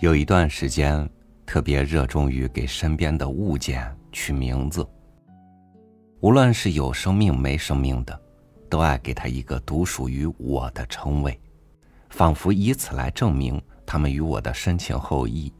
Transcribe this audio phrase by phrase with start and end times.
[0.00, 1.08] 有一段时间，
[1.44, 4.88] 特别热衷于给身边的物件取名字。
[6.20, 8.20] 无论是有生命没生命的，
[8.70, 11.36] 都爱给它一个独属于我的称谓，
[12.10, 15.52] 仿佛以此来证明他们与我的深情厚谊。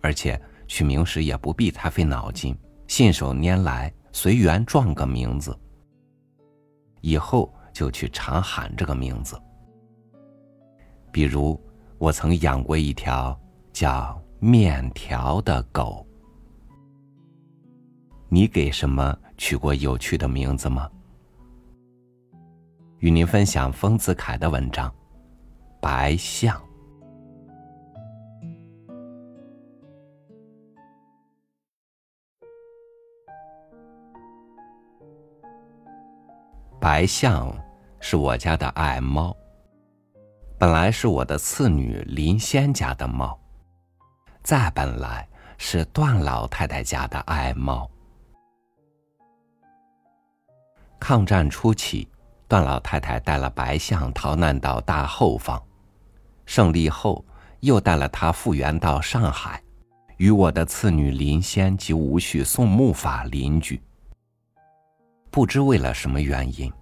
[0.00, 2.56] 而且取名时也不必太费脑筋，
[2.86, 5.54] 信手拈来，随缘撞个名字。
[7.02, 9.38] 以后就去常喊这个名字，
[11.12, 11.62] 比如。
[11.98, 13.38] 我曾养过一条
[13.72, 16.06] 叫面条的狗。
[18.28, 20.88] 你给什么取过有趣的名字吗？
[22.98, 24.88] 与您分享丰子恺的文章
[25.80, 26.56] 《白象》。
[36.80, 37.52] 白象
[37.98, 39.36] 是我家的爱猫。
[40.58, 43.38] 本来是我的次女林仙家的猫，
[44.42, 45.24] 再本来
[45.56, 47.88] 是段老太太家的爱猫。
[50.98, 52.08] 抗战初期，
[52.48, 55.62] 段老太太带了白象逃难到大后方，
[56.44, 57.24] 胜利后
[57.60, 59.62] 又带了它复原到上海，
[60.16, 63.80] 与我的次女林仙及吴旭、宋木法邻居。
[65.30, 66.72] 不知为了什么原因。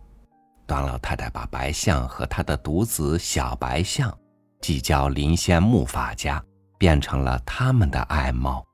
[0.67, 4.12] 段老太太把白象和他的独子小白象
[4.61, 6.42] 寄交林仙木法家，
[6.77, 8.64] 变成了他们的爱猫。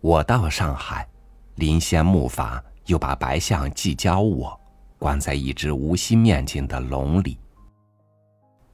[0.00, 1.08] 我到上海，
[1.54, 4.60] 林仙木法又把白象寄交我，
[4.98, 7.38] 关在一只无锡面筋的笼里。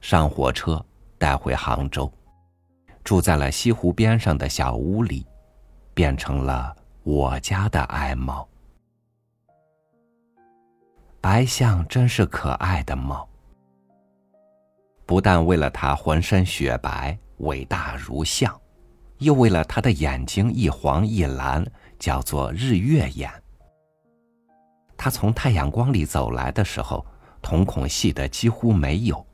[0.01, 0.83] 上火车
[1.17, 2.11] 带回杭州，
[3.03, 5.25] 住在了西湖边上的小屋里，
[5.93, 8.47] 变成了我家的爱猫。
[11.23, 13.25] 白象真是可爱的猫，
[15.05, 18.53] 不但为了它浑身雪白、伟大如象，
[19.19, 21.65] 又为了它的眼睛一黄一蓝，
[21.97, 23.31] 叫做日月眼。
[24.97, 27.05] 它从太阳光里走来的时候，
[27.41, 29.25] 瞳孔细的几乎没有，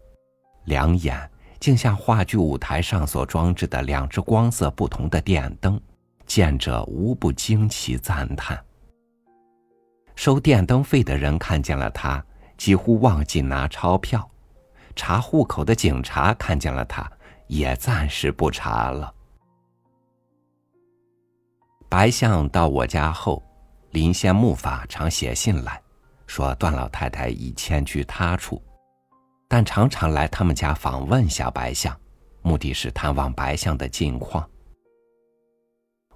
[0.66, 1.28] 两眼
[1.60, 5.82] 竟像话剧舞台上所装置的两只光色不同的电灯，
[6.28, 8.64] 见者无不惊奇赞叹。
[10.20, 12.22] 收电灯费的人看见了他，
[12.58, 14.20] 几乎忘记拿钞票；
[14.94, 17.10] 查户口的警察看见了他，
[17.48, 19.16] 也暂时不查了。
[21.88, 23.42] 白象到我家后，
[23.92, 25.82] 林仙木法常写信来，
[26.28, 28.62] 说段老太太已迁居他处，
[29.48, 31.98] 但常常来他们家访问小白象，
[32.42, 34.46] 目的是探望白象的近况。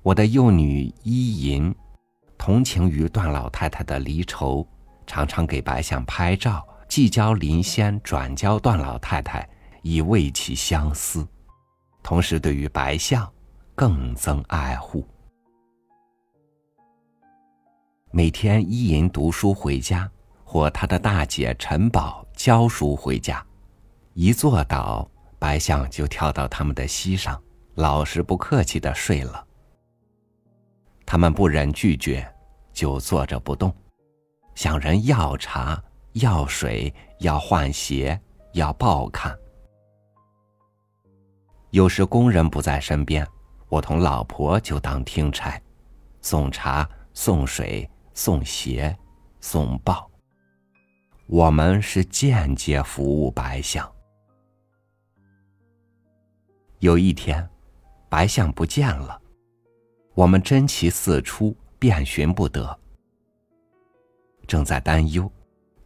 [0.02, 1.74] 我的幼女依银。
[2.46, 4.68] 同情于段老太太的离愁，
[5.08, 9.48] 常常给白象拍照，寄交林仙，转交段老太太，
[9.82, 11.26] 以慰其相思。
[12.04, 13.32] 同时，对于白象
[13.74, 15.08] 更增爱护。
[18.12, 20.12] 每天伊银读书回家，
[20.44, 23.42] 或他的大姐陈宝教书回家，
[24.16, 25.10] 一坐倒，
[25.40, 27.42] 白象就跳到他们的膝上，
[27.76, 29.48] 老实不客气的睡了。
[31.06, 32.30] 他们不忍拒绝。
[32.74, 33.74] 就坐着不动，
[34.56, 35.82] 向人要茶、
[36.14, 38.20] 要水、要换鞋、
[38.54, 39.38] 要报看。
[41.70, 43.26] 有时工人不在身边，
[43.70, 45.62] 我同老婆就当听差，
[46.22, 48.96] 送茶、送水、送鞋、
[49.40, 50.10] 送报。
[51.28, 53.90] 我们是间接服务白象。
[56.80, 57.50] 有一天，
[58.10, 59.20] 白象不见了，
[60.16, 61.56] 我们珍奇四出。
[61.84, 62.80] 遍寻不得，
[64.48, 65.30] 正在担忧，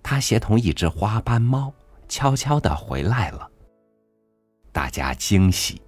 [0.04, 1.74] 他协同一只花斑猫
[2.08, 3.50] 悄悄的回来了。
[4.72, 5.82] 大家惊喜。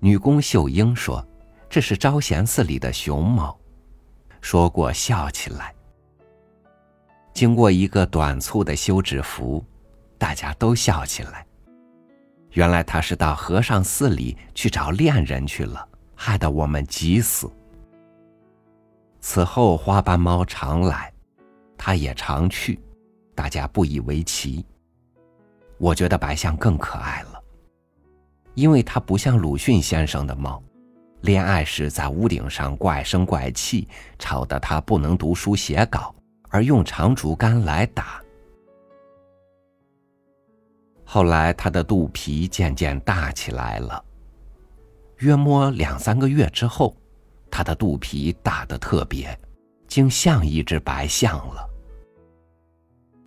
[0.00, 1.26] 女工秀英说
[1.70, 3.58] ：“这是招贤寺里的熊猫。”
[4.42, 5.74] 说过笑起来。
[7.32, 9.64] 经过一个短促的休止符，
[10.18, 11.46] 大家都笑起来。
[12.50, 17.50] 原来他是到和尚寺里去找恋人去了，害得我们急死。
[19.20, 21.12] 此后，花斑猫常来，
[21.76, 22.80] 它也常去，
[23.34, 24.64] 大家不以为奇。
[25.78, 27.42] 我觉得白象更可爱了，
[28.54, 30.62] 因为它不像鲁迅先生的猫，
[31.20, 33.86] 恋爱时在屋顶上怪声怪气，
[34.18, 36.14] 吵得他不能读书写稿，
[36.48, 38.22] 而用长竹竿来打。
[41.04, 44.02] 后来，它的肚皮渐渐大起来了，
[45.18, 46.94] 约摸两三个月之后。
[47.50, 49.38] 它的肚皮大得特别，
[49.88, 51.68] 竟像一只白象了。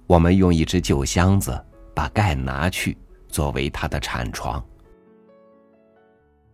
[0.08, 2.98] 我们用一只旧箱子把盖拿去，
[3.28, 4.64] 作为他的产床。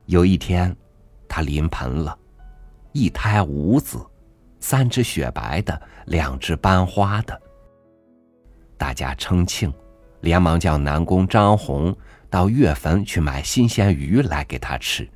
[0.05, 0.75] 有一天，
[1.27, 2.17] 他临盆了，
[2.93, 3.99] 一胎五子，
[4.59, 7.39] 三只雪白的，两只斑花的。
[8.77, 9.71] 大家称庆，
[10.21, 11.95] 连忙叫南宫张红
[12.29, 15.07] 到岳坟去买新鲜鱼来给他吃。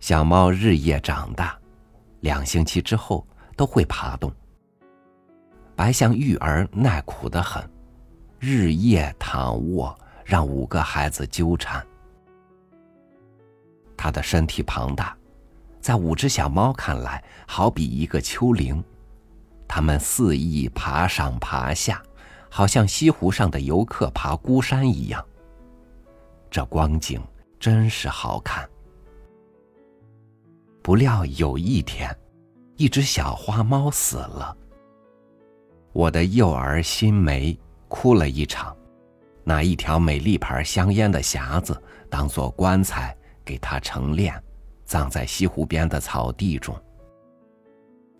[0.00, 1.58] 小猫日夜长大，
[2.20, 4.32] 两星期之后都会爬动。
[5.74, 7.68] 白象育儿耐苦的很，
[8.38, 11.84] 日夜躺卧，让五个孩子纠缠。
[13.96, 15.16] 它的身体庞大，
[15.80, 18.82] 在五只小猫看来，好比一个丘陵。
[19.66, 22.00] 它们肆意爬上爬下，
[22.48, 25.24] 好像西湖上的游客爬孤山一样。
[26.50, 27.20] 这光景
[27.58, 28.66] 真是好看。
[30.88, 32.16] 不料有一天，
[32.78, 34.56] 一只小花猫死了。
[35.92, 37.54] 我的幼儿新梅
[37.88, 38.74] 哭了一场，
[39.44, 43.14] 拿一条美丽牌香烟的匣子当做棺材
[43.44, 44.40] 给它成殓，
[44.86, 46.74] 葬在西湖边的草地中。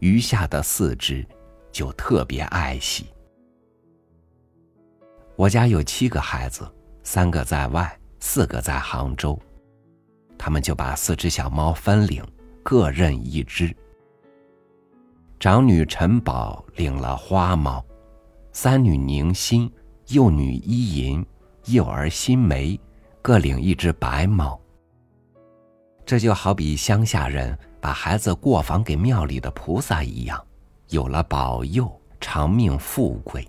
[0.00, 1.26] 余下的四只
[1.72, 3.06] 就特别爱惜。
[5.36, 6.70] 我家有七个孩子，
[7.02, 9.40] 三个在外，四个在杭州，
[10.36, 12.22] 他们就把四只小猫分领，
[12.70, 13.74] 各认一只。
[15.40, 17.82] 长女陈宝领了花猫，
[18.52, 19.72] 三女宁心、
[20.08, 21.24] 幼女依银、
[21.64, 22.78] 幼儿新梅
[23.22, 24.60] 各领一只白猫。
[26.04, 30.46] 这就好比乡下人把孩子过房给庙里的菩萨一样，
[30.90, 33.48] 有了保佑，长命富贵。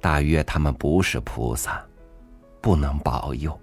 [0.00, 1.84] 大约他们不是菩萨，
[2.60, 3.58] 不能保佑。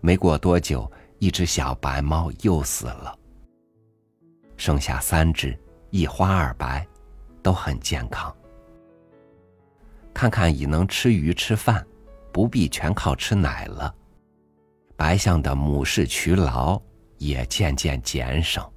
[0.00, 3.16] 没过多久，一只小白猫又死了。
[4.56, 5.56] 剩下三只，
[5.90, 6.84] 一花二白，
[7.42, 8.34] 都很健康。
[10.14, 11.86] 看看已能吃鱼吃饭，
[12.32, 13.94] 不必全靠吃奶了。
[14.96, 16.80] 白象的母氏劬劳
[17.18, 18.72] 也渐渐减少。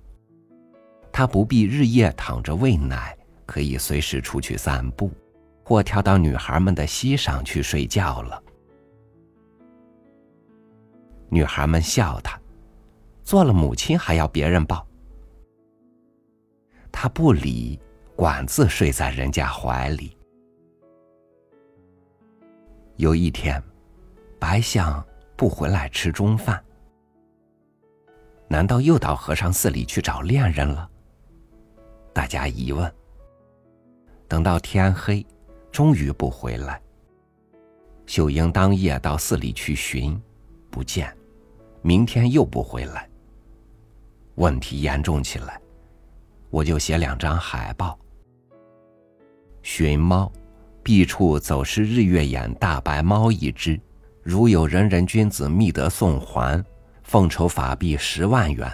[1.14, 5.10] 它不必日夜躺着喂奶，可以随时出去散步，
[5.64, 8.43] 或跳到女孩们的膝上去睡觉了。
[11.34, 12.40] 女孩们笑他，
[13.24, 14.86] 做了母亲还要别人抱。
[16.92, 17.82] 他不理，
[18.16, 20.16] 管自睡在人家怀里。
[22.98, 23.60] 有一天，
[24.40, 25.04] 白象
[25.36, 26.64] 不回来吃中饭，
[28.48, 30.88] 难道又到和尚寺里去找恋人了？
[32.14, 32.94] 大家疑问。
[34.28, 35.26] 等到天黑，
[35.72, 36.80] 终于不回来。
[38.06, 40.22] 秀英当夜到寺里去寻，
[40.70, 41.12] 不见，
[41.84, 43.08] 明天又不回来。
[44.36, 45.60] 问题严重起来。
[46.50, 47.98] 我就写两张海报。
[49.64, 50.32] 寻猫，
[50.84, 53.80] 弊处走失日月眼大白猫一只，
[54.22, 56.64] 如有人人君子觅得送还，
[57.02, 58.72] 奉筹法币十万元。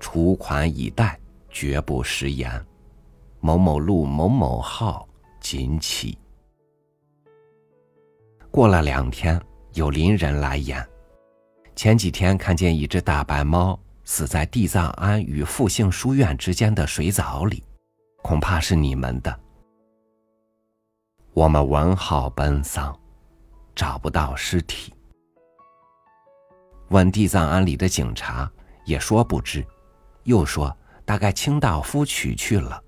[0.00, 1.18] 储款以待，
[1.48, 2.50] 绝不食言。
[3.40, 5.08] 某某路某某号，
[5.40, 6.18] 锦起。
[8.50, 9.40] 过了两天，
[9.74, 10.84] 有邻人来言，
[11.74, 13.78] 前几天看见一只大白猫。
[14.06, 17.64] 死在地藏庵与复兴书院之间的水藻里，
[18.22, 19.40] 恐怕是你们的。
[21.32, 22.94] 我们闻号奔丧，
[23.74, 24.92] 找不到尸体。
[26.88, 28.46] 问地藏庵里的警察，
[28.84, 29.66] 也说不知，
[30.24, 30.76] 又说
[31.06, 32.78] 大概清道夫取去了。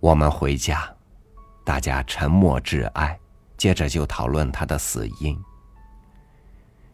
[0.00, 0.94] 我们回家，
[1.64, 3.18] 大家沉默致哀，
[3.56, 5.42] 接着就讨论他的死因。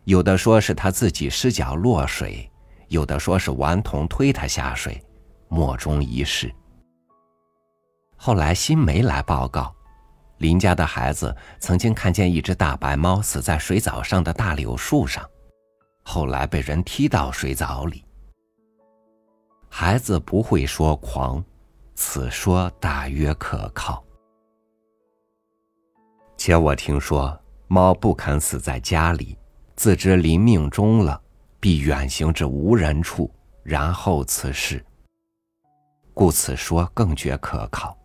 [0.06, 2.48] 有的说是他自己失脚落水，
[2.86, 5.04] 有的说是顽童推他下水，
[5.48, 6.52] 莫衷一是。
[8.16, 9.74] 后来新梅来报告，
[10.38, 15.28] 林家的孩子曾经看见一只大白猫死在水藻上的大柳树上，
[16.04, 18.04] 后来被人踢到水藻里。
[19.68, 21.44] 孩子不会说狂，
[21.96, 24.04] 此说大约可靠。
[26.36, 27.36] 且我听说
[27.66, 29.36] 猫不肯死在家里。
[29.76, 31.20] 自知临命终了，
[31.60, 33.30] 必远行至无人处，
[33.62, 34.82] 然后辞世。
[36.14, 37.96] 故此说更觉可靠。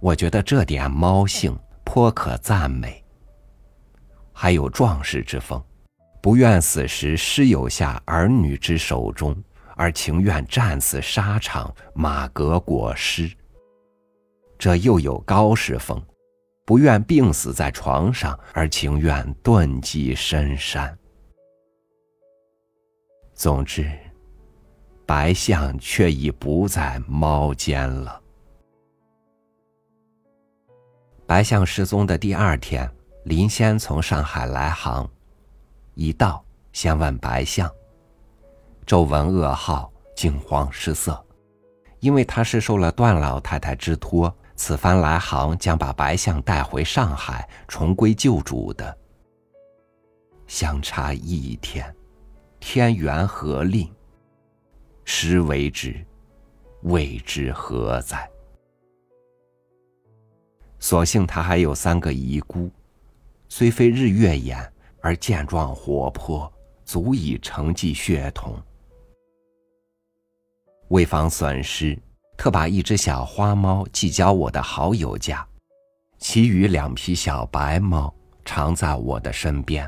[0.00, 3.02] 我觉得这点猫性颇可赞美。
[4.32, 5.62] 还有壮士之风，
[6.20, 9.36] 不愿死时失有下儿女之手中，
[9.76, 13.30] 而情愿战死沙场，马革裹尸。
[14.58, 16.02] 这又有高士风。
[16.70, 20.96] 不愿病死在床上，而情愿遁迹深山。
[23.34, 23.90] 总之，
[25.04, 28.22] 白象却已不在猫间了。
[31.26, 32.88] 白象失踪的第二天，
[33.24, 35.10] 林仙从上海来杭，
[35.94, 36.40] 一到
[36.72, 37.68] 先问白象，
[38.86, 41.20] 皱纹噩耗，惊慌失色，
[41.98, 44.32] 因为他是受了段老太太之托。
[44.62, 48.94] 此番来航将把白象带回上海，重归旧主的。
[50.46, 51.96] 相差一天，
[52.60, 53.90] 天缘何令？
[55.02, 55.98] 时为之，
[56.82, 58.30] 未知何在。
[60.78, 62.70] 所幸他还有三个遗孤，
[63.48, 66.52] 虽非日月眼，而健壮活泼，
[66.84, 68.62] 足以承继血统。
[70.88, 71.98] 为防损失，
[72.40, 75.46] 特把一只小花猫寄交我的好友家，
[76.18, 78.10] 其余两匹小白猫
[78.46, 79.86] 常在我的身边。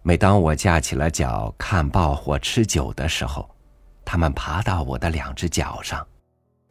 [0.00, 3.46] 每当我架起了脚看报或吃酒的时候，
[4.06, 6.08] 它们爬到我的两只脚上，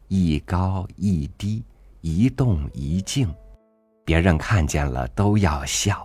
[0.08, 1.64] 一高一低，
[2.00, 3.32] 一动一静，
[4.04, 6.04] 别人看见了都要笑。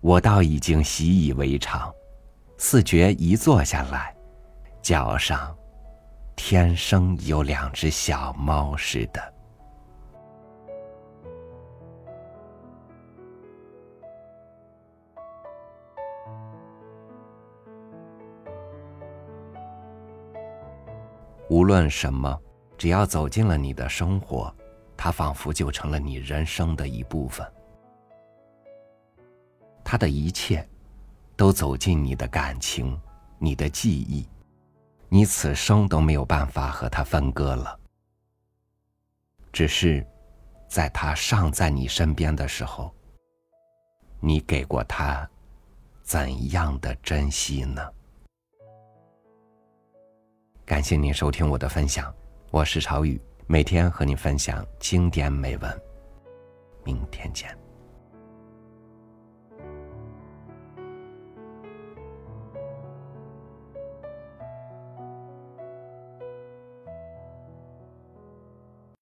[0.00, 1.92] 我倒已经习以为常，
[2.56, 4.14] 似觉一坐下来。
[4.80, 5.52] 脚上，
[6.36, 9.34] 天生有两只小猫似的。
[21.48, 22.40] 无论什么，
[22.76, 24.52] 只要走进了你的生活，
[24.96, 27.46] 它仿佛就成了你人生的一部分。
[29.84, 30.66] 它的一切，
[31.36, 32.98] 都走进你的感情，
[33.38, 34.26] 你的记忆。
[35.08, 37.78] 你此生都没有办法和他分割了。
[39.52, 40.04] 只是，
[40.68, 42.92] 在他尚在你身边的时候，
[44.18, 45.28] 你给过他
[46.02, 47.80] 怎样的珍惜呢？
[50.64, 52.12] 感谢您收听我的分享，
[52.50, 55.82] 我是朝雨，每天和你分享经典美文。
[56.84, 57.63] 明天见。